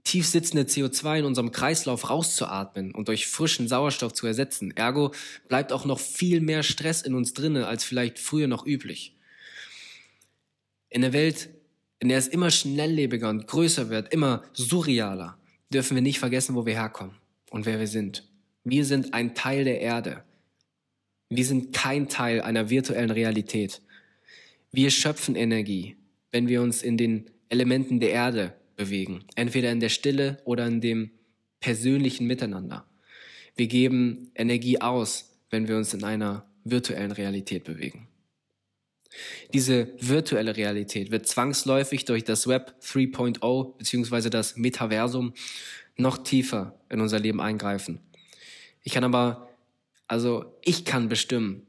tief 0.09 0.27
sitzende 0.27 0.63
CO2 0.63 1.19
in 1.19 1.25
unserem 1.27 1.53
Kreislauf 1.53 2.09
rauszuatmen 2.09 2.95
und 2.95 3.09
durch 3.09 3.27
frischen 3.27 3.69
Sauerstoff 3.69 4.15
zu 4.15 4.27
ersetzen. 4.27 4.75
Ergo 4.75 5.13
bleibt 5.49 5.71
auch 5.71 5.85
noch 5.85 6.01
viel 6.01 6.41
mehr 6.41 6.63
Stress 6.63 7.03
in 7.03 7.15
uns 7.15 7.35
drinne 7.35 7.67
als 7.67 7.85
vielleicht 7.85 8.19
früher 8.19 8.47
noch 8.47 8.65
üblich. 8.65 9.15
In 10.89 11.03
der 11.03 11.13
Welt, 11.13 11.51
in 11.99 12.09
der 12.09 12.17
es 12.17 12.27
immer 12.27 12.51
schnelllebiger 12.51 13.29
und 13.29 13.47
größer 13.47 13.91
wird, 13.91 14.11
immer 14.15 14.43
surrealer, 14.55 15.37
dürfen 15.71 15.95
wir 15.95 16.03
nicht 16.03 16.19
vergessen, 16.19 16.55
wo 16.55 16.65
wir 16.65 16.75
herkommen 16.75 17.15
und 17.51 17.67
wer 17.67 17.79
wir 17.79 17.87
sind. 17.87 18.27
Wir 18.65 18.87
sind 18.87 19.13
ein 19.13 19.35
Teil 19.35 19.65
der 19.65 19.83
Erde. 19.83 20.25
Wir 21.29 21.45
sind 21.45 21.75
kein 21.75 22.09
Teil 22.09 22.41
einer 22.41 22.71
virtuellen 22.71 23.11
Realität. 23.11 23.83
Wir 24.73 24.91
schöpfen 24.91 25.37
Energie, 25.37 25.97
wenn 26.33 26.49
wir 26.49 26.63
uns 26.63 26.83
in 26.83 26.97
den 26.97 27.31
Elementen 27.51 28.01
der 28.01 28.13
Erde 28.13 28.55
bewegen, 28.79 29.25
entweder 29.35 29.71
in 29.71 29.81
der 29.81 29.91
Stille 29.91 30.39
oder 30.45 30.67
in 30.67 30.81
dem 30.81 31.11
persönlichen 31.61 32.27
Miteinander. 32.27 32.87
Wir 33.57 33.67
geben 33.67 34.31
Energie 34.35 34.81
aus, 34.81 35.37
wenn 35.51 35.69
wir 35.69 35.77
uns 35.77 35.93
in 35.93 36.05
einer 36.05 36.47
virtuellen 36.65 37.13
Realität 37.13 37.65
bewegen. 37.65 38.09
Diese 39.53 39.93
virtuelle 39.99 40.57
Realität 40.57 41.11
wird 41.11 41.27
zwangsläufig 41.27 42.05
durch 42.05 42.25
das 42.25 42.47
Web 42.47 42.77
3.0 42.83 43.77
bzw. 43.77 44.31
das 44.31 44.57
Metaversum 44.57 45.35
noch 45.97 46.19
tiefer 46.19 46.79
in 46.89 47.01
unser 47.01 47.19
Leben 47.19 47.41
eingreifen. 47.41 48.01
Ich 48.85 48.93
kann 48.93 49.05
aber, 49.05 49.49
also 50.07 50.57
ich 50.63 50.85
kann 50.85 51.09
bestimmen, 51.09 51.67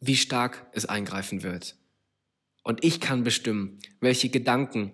wie 0.00 0.16
stark 0.16 0.66
es 0.72 0.84
eingreifen 0.84 1.42
wird. 1.42 1.76
Und 2.64 2.84
ich 2.84 3.00
kann 3.00 3.24
bestimmen, 3.24 3.78
welche 4.00 4.28
Gedanken 4.28 4.92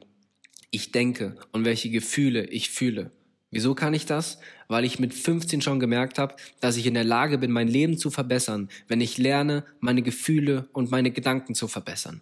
ich 0.71 0.93
denke 0.93 1.37
und 1.53 1.65
welche 1.65 1.91
Gefühle 1.91 2.47
ich 2.47 2.71
fühle. 2.71 3.11
Wieso 3.51 3.75
kann 3.75 3.95
ich 3.95 4.07
das? 4.07 4.39
Weil 4.69 4.85
ich 4.85 5.01
mit 5.01 5.13
15 5.13 5.61
schon 5.61 5.81
gemerkt 5.81 6.19
habe, 6.19 6.37
dass 6.61 6.77
ich 6.77 6.87
in 6.87 6.95
der 6.95 7.05
Lage 7.05 7.39
bin, 7.39 7.51
mein 7.51 7.67
Leben 7.67 7.99
zu 7.99 8.11
verbessern, 8.11 8.69
wenn 8.87 9.01
ich 9.01 9.19
lerne, 9.19 9.65
meine 9.81 10.03
Gefühle 10.03 10.69
und 10.73 10.91
meine 10.91 11.11
Gedanken 11.11 11.55
zu 11.55 11.67
verbessern. 11.67 12.21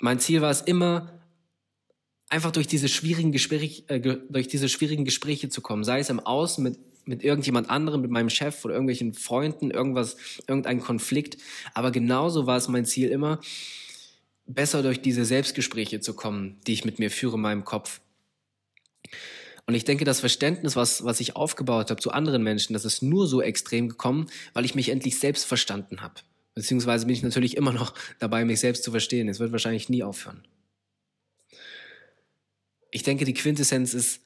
Mein 0.00 0.18
Ziel 0.18 0.40
war 0.40 0.50
es 0.50 0.62
immer, 0.62 1.20
einfach 2.30 2.50
durch 2.50 2.66
diese 2.66 2.88
schwierigen 2.88 3.32
Gespräche, 3.32 3.88
äh, 3.88 4.00
durch 4.00 4.48
diese 4.48 4.70
schwierigen 4.70 5.04
Gespräche 5.04 5.50
zu 5.50 5.60
kommen, 5.60 5.84
sei 5.84 6.00
es 6.00 6.08
im 6.08 6.20
Außen 6.20 6.64
mit 6.64 6.78
mit 7.06 7.22
irgendjemand 7.22 7.70
anderem, 7.70 8.00
mit 8.00 8.10
meinem 8.10 8.30
Chef 8.30 8.64
oder 8.64 8.74
irgendwelchen 8.74 9.14
Freunden, 9.14 9.70
irgendwas, 9.70 10.16
irgendein 10.46 10.80
Konflikt. 10.80 11.36
Aber 11.74 11.90
genauso 11.90 12.46
war 12.46 12.56
es 12.56 12.68
mein 12.68 12.86
Ziel 12.86 13.10
immer, 13.10 13.40
besser 14.46 14.82
durch 14.82 15.00
diese 15.00 15.24
Selbstgespräche 15.24 16.00
zu 16.00 16.14
kommen, 16.14 16.60
die 16.66 16.72
ich 16.72 16.84
mit 16.84 16.98
mir 16.98 17.10
führe 17.10 17.36
in 17.36 17.42
meinem 17.42 17.64
Kopf. 17.64 18.00
Und 19.66 19.74
ich 19.74 19.84
denke, 19.84 20.04
das 20.04 20.20
Verständnis, 20.20 20.76
was, 20.76 21.04
was 21.04 21.20
ich 21.20 21.36
aufgebaut 21.36 21.90
habe 21.90 22.00
zu 22.00 22.10
anderen 22.10 22.42
Menschen, 22.42 22.74
das 22.74 22.84
ist 22.84 23.02
nur 23.02 23.26
so 23.26 23.40
extrem 23.40 23.88
gekommen, 23.88 24.26
weil 24.52 24.64
ich 24.64 24.74
mich 24.74 24.90
endlich 24.90 25.18
selbst 25.18 25.44
verstanden 25.44 26.02
habe. 26.02 26.20
Beziehungsweise 26.54 27.06
bin 27.06 27.14
ich 27.14 27.22
natürlich 27.22 27.56
immer 27.56 27.72
noch 27.72 27.94
dabei, 28.18 28.44
mich 28.44 28.60
selbst 28.60 28.84
zu 28.84 28.90
verstehen. 28.90 29.28
Es 29.28 29.40
wird 29.40 29.52
wahrscheinlich 29.52 29.88
nie 29.88 30.02
aufhören. 30.02 30.46
Ich 32.90 33.02
denke, 33.02 33.24
die 33.24 33.34
Quintessenz 33.34 33.94
ist, 33.94 34.20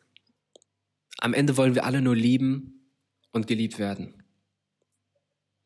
am 1.18 1.34
Ende 1.34 1.56
wollen 1.56 1.74
wir 1.74 1.84
alle 1.84 2.02
nur 2.02 2.14
lieben 2.14 2.92
und 3.32 3.46
geliebt 3.46 3.78
werden. 3.78 4.22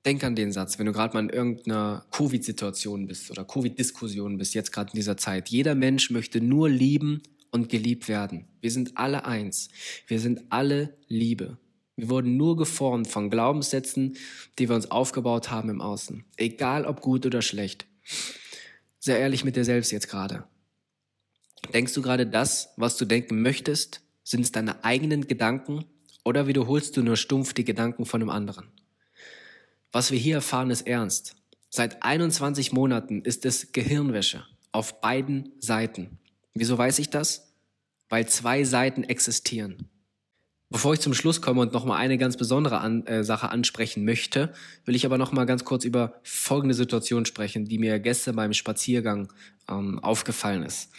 Denk 0.04 0.24
an 0.24 0.34
den 0.34 0.50
Satz, 0.50 0.78
wenn 0.78 0.86
du 0.86 0.92
gerade 0.92 1.14
mal 1.14 1.22
in 1.22 1.30
irgendeiner 1.30 2.04
Covid-Situation 2.10 3.06
bist 3.06 3.30
oder 3.30 3.44
Covid-Diskussion 3.44 4.36
bist, 4.36 4.54
jetzt 4.54 4.72
gerade 4.72 4.90
in 4.90 4.96
dieser 4.96 5.16
Zeit. 5.16 5.48
Jeder 5.48 5.76
Mensch 5.76 6.10
möchte 6.10 6.40
nur 6.40 6.68
lieben 6.68 7.22
und 7.52 7.68
geliebt 7.68 8.08
werden. 8.08 8.48
Wir 8.60 8.72
sind 8.72 8.98
alle 8.98 9.24
eins. 9.24 9.68
Wir 10.08 10.18
sind 10.18 10.42
alle 10.50 10.96
Liebe. 11.06 11.58
Wir 11.94 12.08
wurden 12.08 12.36
nur 12.36 12.56
geformt 12.56 13.06
von 13.06 13.30
Glaubenssätzen, 13.30 14.16
die 14.58 14.68
wir 14.68 14.74
uns 14.74 14.90
aufgebaut 14.90 15.50
haben 15.50 15.68
im 15.68 15.80
Außen. 15.80 16.24
Egal 16.36 16.84
ob 16.84 17.00
gut 17.00 17.24
oder 17.26 17.42
schlecht. 17.42 17.86
Sehr 18.98 19.18
ehrlich 19.18 19.44
mit 19.44 19.54
dir 19.54 19.64
selbst 19.64 19.92
jetzt 19.92 20.08
gerade. 20.08 20.44
Denkst 21.72 21.92
du 21.92 22.02
gerade 22.02 22.26
das, 22.26 22.70
was 22.76 22.96
du 22.96 23.04
denken 23.04 23.40
möchtest? 23.40 24.00
Sind 24.24 24.40
es 24.40 24.52
deine 24.52 24.84
eigenen 24.84 25.28
Gedanken 25.28 25.84
oder 26.24 26.46
wiederholst 26.46 26.96
du 26.96 27.02
nur 27.02 27.16
stumpf 27.16 27.52
die 27.52 27.64
Gedanken 27.64 28.04
von 28.04 28.20
einem 28.20 28.30
anderen? 28.30 28.66
Was 29.92 30.10
wir 30.10 30.18
hier 30.18 30.36
erfahren, 30.36 30.70
ist 30.70 30.86
ernst. 30.86 31.36
Seit 31.68 32.02
21 32.02 32.72
Monaten 32.72 33.20
ist 33.22 33.44
es 33.44 33.72
Gehirnwäsche 33.72 34.44
auf 34.72 35.02
beiden 35.02 35.52
Seiten. 35.60 36.18
Wieso 36.54 36.78
weiß 36.78 36.98
ich 36.98 37.10
das? 37.10 37.54
Weil 38.08 38.26
zwei 38.26 38.64
Seiten 38.64 39.04
existieren. 39.04 39.90
Bevor 40.70 40.94
ich 40.94 41.00
zum 41.00 41.12
Schluss 41.12 41.42
komme 41.42 41.60
und 41.60 41.74
nochmal 41.74 41.98
eine 41.98 42.16
ganz 42.16 42.38
besondere 42.38 42.78
an, 42.78 43.06
äh, 43.06 43.22
Sache 43.22 43.50
ansprechen 43.50 44.06
möchte, 44.06 44.54
will 44.86 44.94
ich 44.94 45.04
aber 45.04 45.18
nochmal 45.18 45.44
ganz 45.44 45.66
kurz 45.66 45.84
über 45.84 46.14
folgende 46.22 46.74
Situation 46.74 47.26
sprechen, 47.26 47.66
die 47.66 47.76
mir 47.76 47.98
gestern 47.98 48.36
beim 48.36 48.54
Spaziergang 48.54 49.30
ähm, 49.68 49.98
aufgefallen 49.98 50.62
ist. 50.62 50.90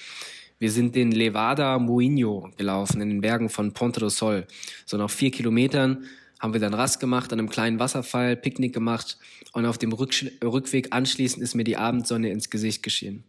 Wir 0.60 0.72
sind 0.72 0.94
den 0.94 1.12
Levada 1.12 1.80
Muinho 1.80 2.52
gelaufen 2.58 3.02
in 3.02 3.10
den 3.10 3.22
Bergen 3.22 3.50
von 3.50 3.74
Ponte 3.74 4.00
do 4.00 4.10
Sol. 4.10 4.46
So 4.86 4.98
nach 4.98 5.10
vier 5.10 5.32
Kilometern 5.32 6.06
haben 6.44 6.52
wir 6.52 6.60
dann 6.60 6.74
Rast 6.74 7.00
gemacht, 7.00 7.32
an 7.32 7.40
einem 7.40 7.50
kleinen 7.50 7.80
Wasserfall, 7.80 8.36
Picknick 8.36 8.74
gemacht 8.74 9.18
und 9.54 9.66
auf 9.66 9.78
dem 9.78 9.94
Rücksch 9.94 10.26
Rückweg 10.44 10.94
anschließend 10.94 11.42
ist 11.42 11.56
mir 11.56 11.64
die 11.64 11.78
Abendsonne 11.78 12.32
ins 12.32 12.50
Gesicht 12.50 12.84
geschienen. 12.84 13.24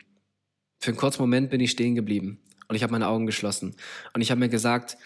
Für 0.80 0.90
einen 0.90 0.98
kurzen 0.98 1.22
Moment 1.22 1.48
bin 1.48 1.60
ich 1.60 1.70
stehen 1.70 1.94
geblieben 1.94 2.40
und 2.66 2.74
ich 2.74 2.82
habe 2.82 2.90
meine 2.90 3.06
Augen 3.06 3.26
geschlossen. 3.26 3.76
Und 4.14 4.20
ich 4.20 4.32
habe 4.32 4.40
mir 4.40 4.48
gesagt, 4.48 4.98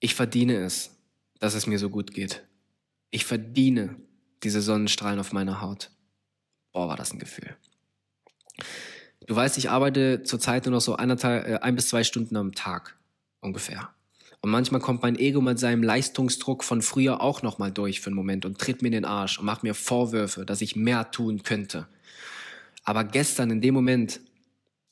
ich 0.00 0.16
verdiene 0.16 0.56
es, 0.56 0.90
dass 1.38 1.54
es 1.54 1.68
mir 1.68 1.78
so 1.78 1.88
gut 1.88 2.12
geht. 2.12 2.42
Ich 3.12 3.26
verdiene 3.26 3.94
diese 4.42 4.60
Sonnenstrahlen 4.60 5.20
auf 5.20 5.32
meiner 5.32 5.60
Haut. 5.60 5.92
Boah, 6.72 6.88
war 6.88 6.96
das 6.96 7.12
ein 7.12 7.20
Gefühl. 7.20 7.56
Du 9.28 9.36
weißt, 9.36 9.56
ich 9.56 9.70
arbeite 9.70 10.24
zurzeit 10.24 10.64
nur 10.64 10.72
noch 10.72 10.80
so 10.80 10.96
anderthalb, 10.96 11.46
äh, 11.46 11.58
ein 11.58 11.76
bis 11.76 11.86
zwei 11.86 12.02
Stunden 12.02 12.34
am 12.34 12.56
Tag 12.56 12.98
ungefähr. 13.40 13.94
Und 14.42 14.50
manchmal 14.50 14.80
kommt 14.80 15.02
mein 15.02 15.16
Ego 15.18 15.40
mit 15.40 15.60
seinem 15.60 15.84
Leistungsdruck 15.84 16.64
von 16.64 16.82
früher 16.82 17.20
auch 17.20 17.42
nochmal 17.42 17.70
durch 17.70 18.00
für 18.00 18.08
einen 18.08 18.16
Moment 18.16 18.44
und 18.44 18.58
tritt 18.58 18.82
mir 18.82 18.88
in 18.88 18.92
den 18.92 19.04
Arsch 19.04 19.38
und 19.38 19.46
macht 19.46 19.62
mir 19.62 19.72
Vorwürfe, 19.72 20.44
dass 20.44 20.60
ich 20.60 20.74
mehr 20.74 21.12
tun 21.12 21.44
könnte. 21.44 21.86
Aber 22.82 23.04
gestern 23.04 23.50
in 23.50 23.60
dem 23.60 23.72
Moment 23.72 24.20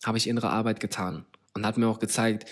habe 0.04 0.18
ich 0.18 0.28
innere 0.28 0.50
Arbeit 0.50 0.78
getan 0.78 1.26
und 1.54 1.66
hat 1.66 1.78
mir 1.78 1.88
auch 1.88 1.98
gezeigt, 1.98 2.48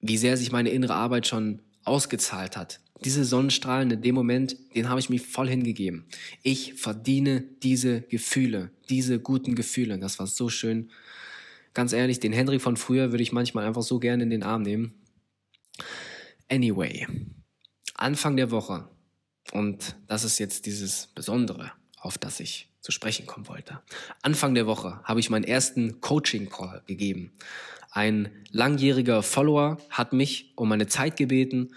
wie 0.00 0.18
sehr 0.18 0.36
sich 0.36 0.52
meine 0.52 0.68
innere 0.68 0.94
Arbeit 0.94 1.26
schon 1.26 1.62
ausgezahlt 1.84 2.58
hat. 2.58 2.80
Diese 3.04 3.24
Sonnenstrahlen 3.24 3.90
in 3.90 4.02
dem 4.02 4.14
Moment, 4.14 4.56
den 4.74 4.90
habe 4.90 5.00
ich 5.00 5.08
mich 5.08 5.22
voll 5.22 5.48
hingegeben. 5.48 6.04
Ich 6.42 6.74
verdiene 6.74 7.44
diese 7.62 8.02
Gefühle, 8.02 8.72
diese 8.90 9.20
guten 9.20 9.54
Gefühle. 9.54 9.98
Das 9.98 10.18
war 10.18 10.26
so 10.26 10.50
schön. 10.50 10.90
Ganz 11.72 11.94
ehrlich, 11.94 12.20
den 12.20 12.34
Henry 12.34 12.58
von 12.58 12.76
früher 12.76 13.10
würde 13.10 13.22
ich 13.22 13.32
manchmal 13.32 13.64
einfach 13.66 13.82
so 13.82 13.98
gerne 13.98 14.24
in 14.24 14.30
den 14.30 14.42
Arm 14.42 14.62
nehmen. 14.62 14.94
Anyway, 16.48 17.06
Anfang 17.94 18.36
der 18.36 18.50
Woche, 18.50 18.88
und 19.52 19.96
das 20.06 20.24
ist 20.24 20.38
jetzt 20.38 20.66
dieses 20.66 21.08
Besondere, 21.08 21.72
auf 22.00 22.18
das 22.18 22.40
ich 22.40 22.68
zu 22.80 22.92
sprechen 22.92 23.26
kommen 23.26 23.48
wollte. 23.48 23.80
Anfang 24.22 24.54
der 24.54 24.66
Woche 24.66 25.00
habe 25.04 25.20
ich 25.20 25.30
meinen 25.30 25.44
ersten 25.44 26.00
Coaching-Call 26.00 26.82
gegeben. 26.86 27.32
Ein 27.90 28.30
langjähriger 28.50 29.22
Follower 29.22 29.78
hat 29.90 30.12
mich 30.12 30.52
um 30.56 30.68
meine 30.68 30.86
Zeit 30.86 31.16
gebeten 31.16 31.74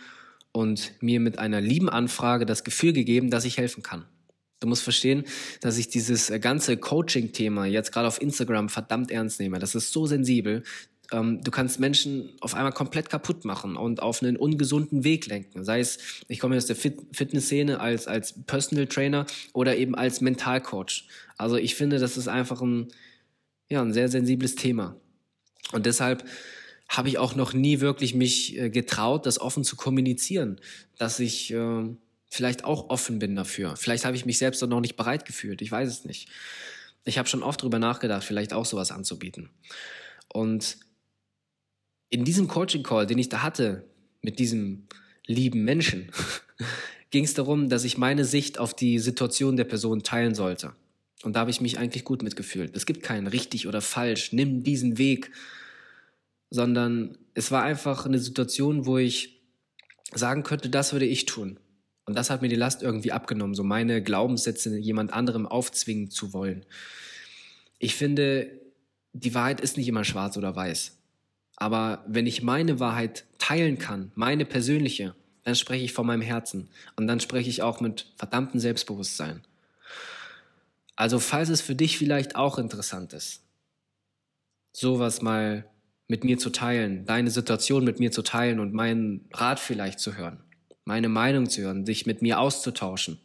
und 0.51 0.93
mir 1.01 1.19
mit 1.19 1.39
einer 1.39 1.61
lieben 1.61 1.89
Anfrage 1.89 2.45
das 2.45 2.63
Gefühl 2.63 2.93
gegeben, 2.93 3.29
dass 3.29 3.45
ich 3.45 3.57
helfen 3.57 3.83
kann. 3.83 4.05
Du 4.59 4.67
musst 4.67 4.83
verstehen, 4.83 5.23
dass 5.61 5.77
ich 5.79 5.89
dieses 5.89 6.31
ganze 6.39 6.77
Coaching-Thema 6.77 7.65
jetzt 7.65 7.91
gerade 7.91 8.07
auf 8.07 8.21
Instagram 8.21 8.69
verdammt 8.69 9.09
ernst 9.09 9.39
nehme. 9.39 9.57
Das 9.57 9.73
ist 9.73 9.91
so 9.91 10.05
sensibel 10.05 10.63
ähm, 11.11 11.41
du 11.43 11.51
kannst 11.51 11.79
Menschen 11.79 12.29
auf 12.39 12.55
einmal 12.55 12.71
komplett 12.71 13.09
kaputt 13.09 13.45
machen 13.45 13.75
und 13.75 14.01
auf 14.01 14.23
einen 14.23 14.37
ungesunden 14.37 15.03
Weg 15.03 15.27
lenken. 15.27 15.63
Sei 15.63 15.79
es, 15.79 15.99
ich 16.27 16.39
komme 16.39 16.55
aus 16.57 16.65
der 16.65 16.75
Fit 16.75 16.99
Fitnessszene 17.11 17.79
als, 17.79 18.07
als 18.07 18.43
Personal 18.45 18.87
Trainer 18.87 19.25
oder 19.53 19.75
eben 19.75 19.95
als 19.95 20.21
Mentalcoach. 20.21 21.07
Also 21.37 21.57
ich 21.57 21.75
finde, 21.75 21.99
das 21.99 22.17
ist 22.17 22.27
einfach 22.27 22.61
ein, 22.61 22.87
ja, 23.69 23.81
ein 23.81 23.93
sehr 23.93 24.09
sensibles 24.09 24.55
Thema. 24.55 24.95
Und 25.73 25.85
deshalb 25.85 26.25
habe 26.87 27.09
ich 27.09 27.17
auch 27.17 27.35
noch 27.35 27.53
nie 27.53 27.79
wirklich 27.79 28.13
mich 28.13 28.57
äh, 28.57 28.69
getraut, 28.69 29.25
das 29.25 29.39
offen 29.39 29.63
zu 29.63 29.75
kommunizieren, 29.75 30.59
dass 30.97 31.19
ich 31.19 31.53
äh, 31.53 31.89
vielleicht 32.29 32.63
auch 32.63 32.89
offen 32.89 33.19
bin 33.19 33.35
dafür. 33.35 33.75
Vielleicht 33.75 34.05
habe 34.05 34.15
ich 34.15 34.25
mich 34.25 34.37
selbst 34.37 34.61
noch 34.61 34.81
nicht 34.81 34.95
bereit 34.95 35.25
gefühlt. 35.25 35.61
Ich 35.61 35.71
weiß 35.71 35.89
es 35.89 36.05
nicht. 36.05 36.29
Ich 37.03 37.17
habe 37.17 37.27
schon 37.27 37.43
oft 37.43 37.61
darüber 37.61 37.79
nachgedacht, 37.79 38.23
vielleicht 38.23 38.53
auch 38.53 38.65
sowas 38.65 38.91
anzubieten. 38.91 39.49
Und 40.33 40.77
in 42.11 42.25
diesem 42.25 42.47
Coaching-Call, 42.47 43.07
den 43.07 43.17
ich 43.17 43.29
da 43.29 43.41
hatte, 43.41 43.85
mit 44.21 44.37
diesem 44.37 44.87
lieben 45.25 45.63
Menschen, 45.63 46.11
ging 47.09 47.23
es 47.23 47.33
darum, 47.33 47.69
dass 47.69 47.85
ich 47.85 47.97
meine 47.97 48.25
Sicht 48.25 48.59
auf 48.59 48.75
die 48.75 48.99
Situation 48.99 49.57
der 49.57 49.63
Person 49.63 50.03
teilen 50.03 50.35
sollte. 50.35 50.75
Und 51.23 51.35
da 51.35 51.39
habe 51.39 51.51
ich 51.51 51.61
mich 51.61 51.79
eigentlich 51.79 52.03
gut 52.03 52.21
mitgefühlt. 52.21 52.75
Es 52.75 52.85
gibt 52.85 53.01
kein 53.01 53.27
richtig 53.27 53.67
oder 53.67 53.81
falsch, 53.81 54.33
nimm 54.33 54.63
diesen 54.63 54.97
Weg, 54.97 55.31
sondern 56.49 57.17
es 57.33 57.49
war 57.51 57.63
einfach 57.63 58.05
eine 58.05 58.19
Situation, 58.19 58.85
wo 58.85 58.97
ich 58.97 59.41
sagen 60.13 60.43
könnte, 60.43 60.69
das 60.69 60.91
würde 60.91 61.05
ich 61.05 61.25
tun. 61.25 61.59
Und 62.05 62.15
das 62.15 62.29
hat 62.29 62.41
mir 62.41 62.49
die 62.49 62.55
Last 62.55 62.83
irgendwie 62.83 63.13
abgenommen, 63.13 63.55
so 63.55 63.63
meine 63.63 64.03
Glaubenssätze 64.03 64.77
jemand 64.77 65.13
anderem 65.13 65.47
aufzwingen 65.47 66.09
zu 66.09 66.33
wollen. 66.33 66.65
Ich 67.79 67.95
finde, 67.95 68.59
die 69.13 69.33
Wahrheit 69.33 69.61
ist 69.61 69.77
nicht 69.77 69.87
immer 69.87 70.03
schwarz 70.03 70.35
oder 70.35 70.53
weiß. 70.55 70.97
Aber 71.61 72.03
wenn 72.07 72.25
ich 72.25 72.41
meine 72.41 72.79
Wahrheit 72.79 73.25
teilen 73.37 73.77
kann, 73.77 74.11
meine 74.15 74.45
persönliche, 74.45 75.13
dann 75.43 75.53
spreche 75.53 75.85
ich 75.85 75.93
von 75.93 76.07
meinem 76.07 76.23
Herzen. 76.23 76.69
Und 76.95 77.05
dann 77.05 77.19
spreche 77.19 77.51
ich 77.51 77.61
auch 77.61 77.81
mit 77.81 78.11
verdammtem 78.15 78.59
Selbstbewusstsein. 78.59 79.43
Also 80.95 81.19
falls 81.19 81.49
es 81.49 81.61
für 81.61 81.75
dich 81.75 81.99
vielleicht 81.99 82.35
auch 82.35 82.57
interessant 82.57 83.13
ist, 83.13 83.43
sowas 84.73 85.21
mal 85.21 85.69
mit 86.07 86.23
mir 86.23 86.39
zu 86.39 86.49
teilen, 86.49 87.05
deine 87.05 87.29
Situation 87.29 87.83
mit 87.83 87.99
mir 87.99 88.11
zu 88.11 88.23
teilen 88.23 88.59
und 88.59 88.73
meinen 88.73 89.29
Rat 89.31 89.59
vielleicht 89.59 89.99
zu 89.99 90.17
hören, 90.17 90.39
meine 90.83 91.09
Meinung 91.09 91.47
zu 91.47 91.61
hören, 91.61 91.85
dich 91.85 92.07
mit 92.07 92.23
mir 92.23 92.39
auszutauschen, 92.39 93.19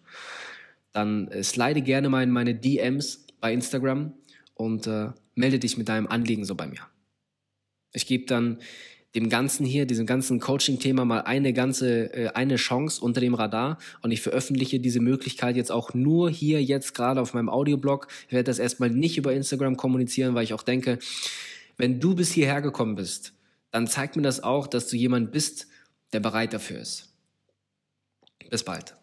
dann 0.93 1.29
äh, 1.29 1.43
slide 1.43 1.81
gerne 1.81 2.11
mal 2.11 2.23
in 2.23 2.33
meine 2.33 2.55
DMs 2.55 3.29
bei 3.41 3.55
Instagram 3.55 4.13
und 4.53 4.87
äh, 4.87 5.13
melde 5.35 5.59
dich 5.59 5.79
mit 5.79 5.89
deinem 5.89 6.07
Anliegen 6.07 6.45
so 6.45 6.55
bei 6.55 6.67
mir. 6.67 6.87
Ich 7.97 8.07
gebe 8.07 8.27
dann 8.27 8.59
dem 9.15 9.31
Ganzen 9.31 9.65
hier, 9.65 9.87
diesem 9.87 10.05
ganzen 10.05 10.39
Coaching-Thema 10.39 11.07
mal 11.07 11.21
eine 11.21 11.55
ganze, 11.55 12.13
äh, 12.13 12.29
eine 12.35 12.57
Chance 12.57 13.01
unter 13.03 13.23
dem 13.23 13.33
Radar 13.33 13.79
und 14.03 14.11
ich 14.11 14.21
veröffentliche 14.21 14.79
diese 14.79 15.01
Möglichkeit 15.01 15.57
jetzt 15.57 15.73
auch 15.73 15.95
nur 15.95 16.29
hier 16.29 16.63
jetzt 16.63 16.95
gerade 16.95 17.23
auf 17.23 17.33
meinem 17.33 17.49
Audioblog. 17.49 18.09
Ich 18.27 18.35
werde 18.35 18.45
das 18.45 18.59
erstmal 18.59 18.91
nicht 18.91 19.17
über 19.17 19.33
Instagram 19.33 19.79
kommunizieren, 19.79 20.35
weil 20.35 20.45
ich 20.45 20.53
auch 20.53 20.63
denke, 20.63 20.99
wenn 21.79 21.99
du 21.99 22.15
bis 22.15 22.31
hierher 22.31 22.61
gekommen 22.61 22.97
bist, 22.97 23.33
dann 23.71 23.87
zeigt 23.87 24.17
mir 24.17 24.23
das 24.23 24.43
auch, 24.43 24.67
dass 24.67 24.89
du 24.89 24.97
jemand 24.97 25.33
bist, 25.33 25.67
der 26.13 26.21
bereit 26.21 26.53
dafür 26.53 26.79
ist. 26.79 27.09
Bis 28.51 28.63
bald. 28.63 28.95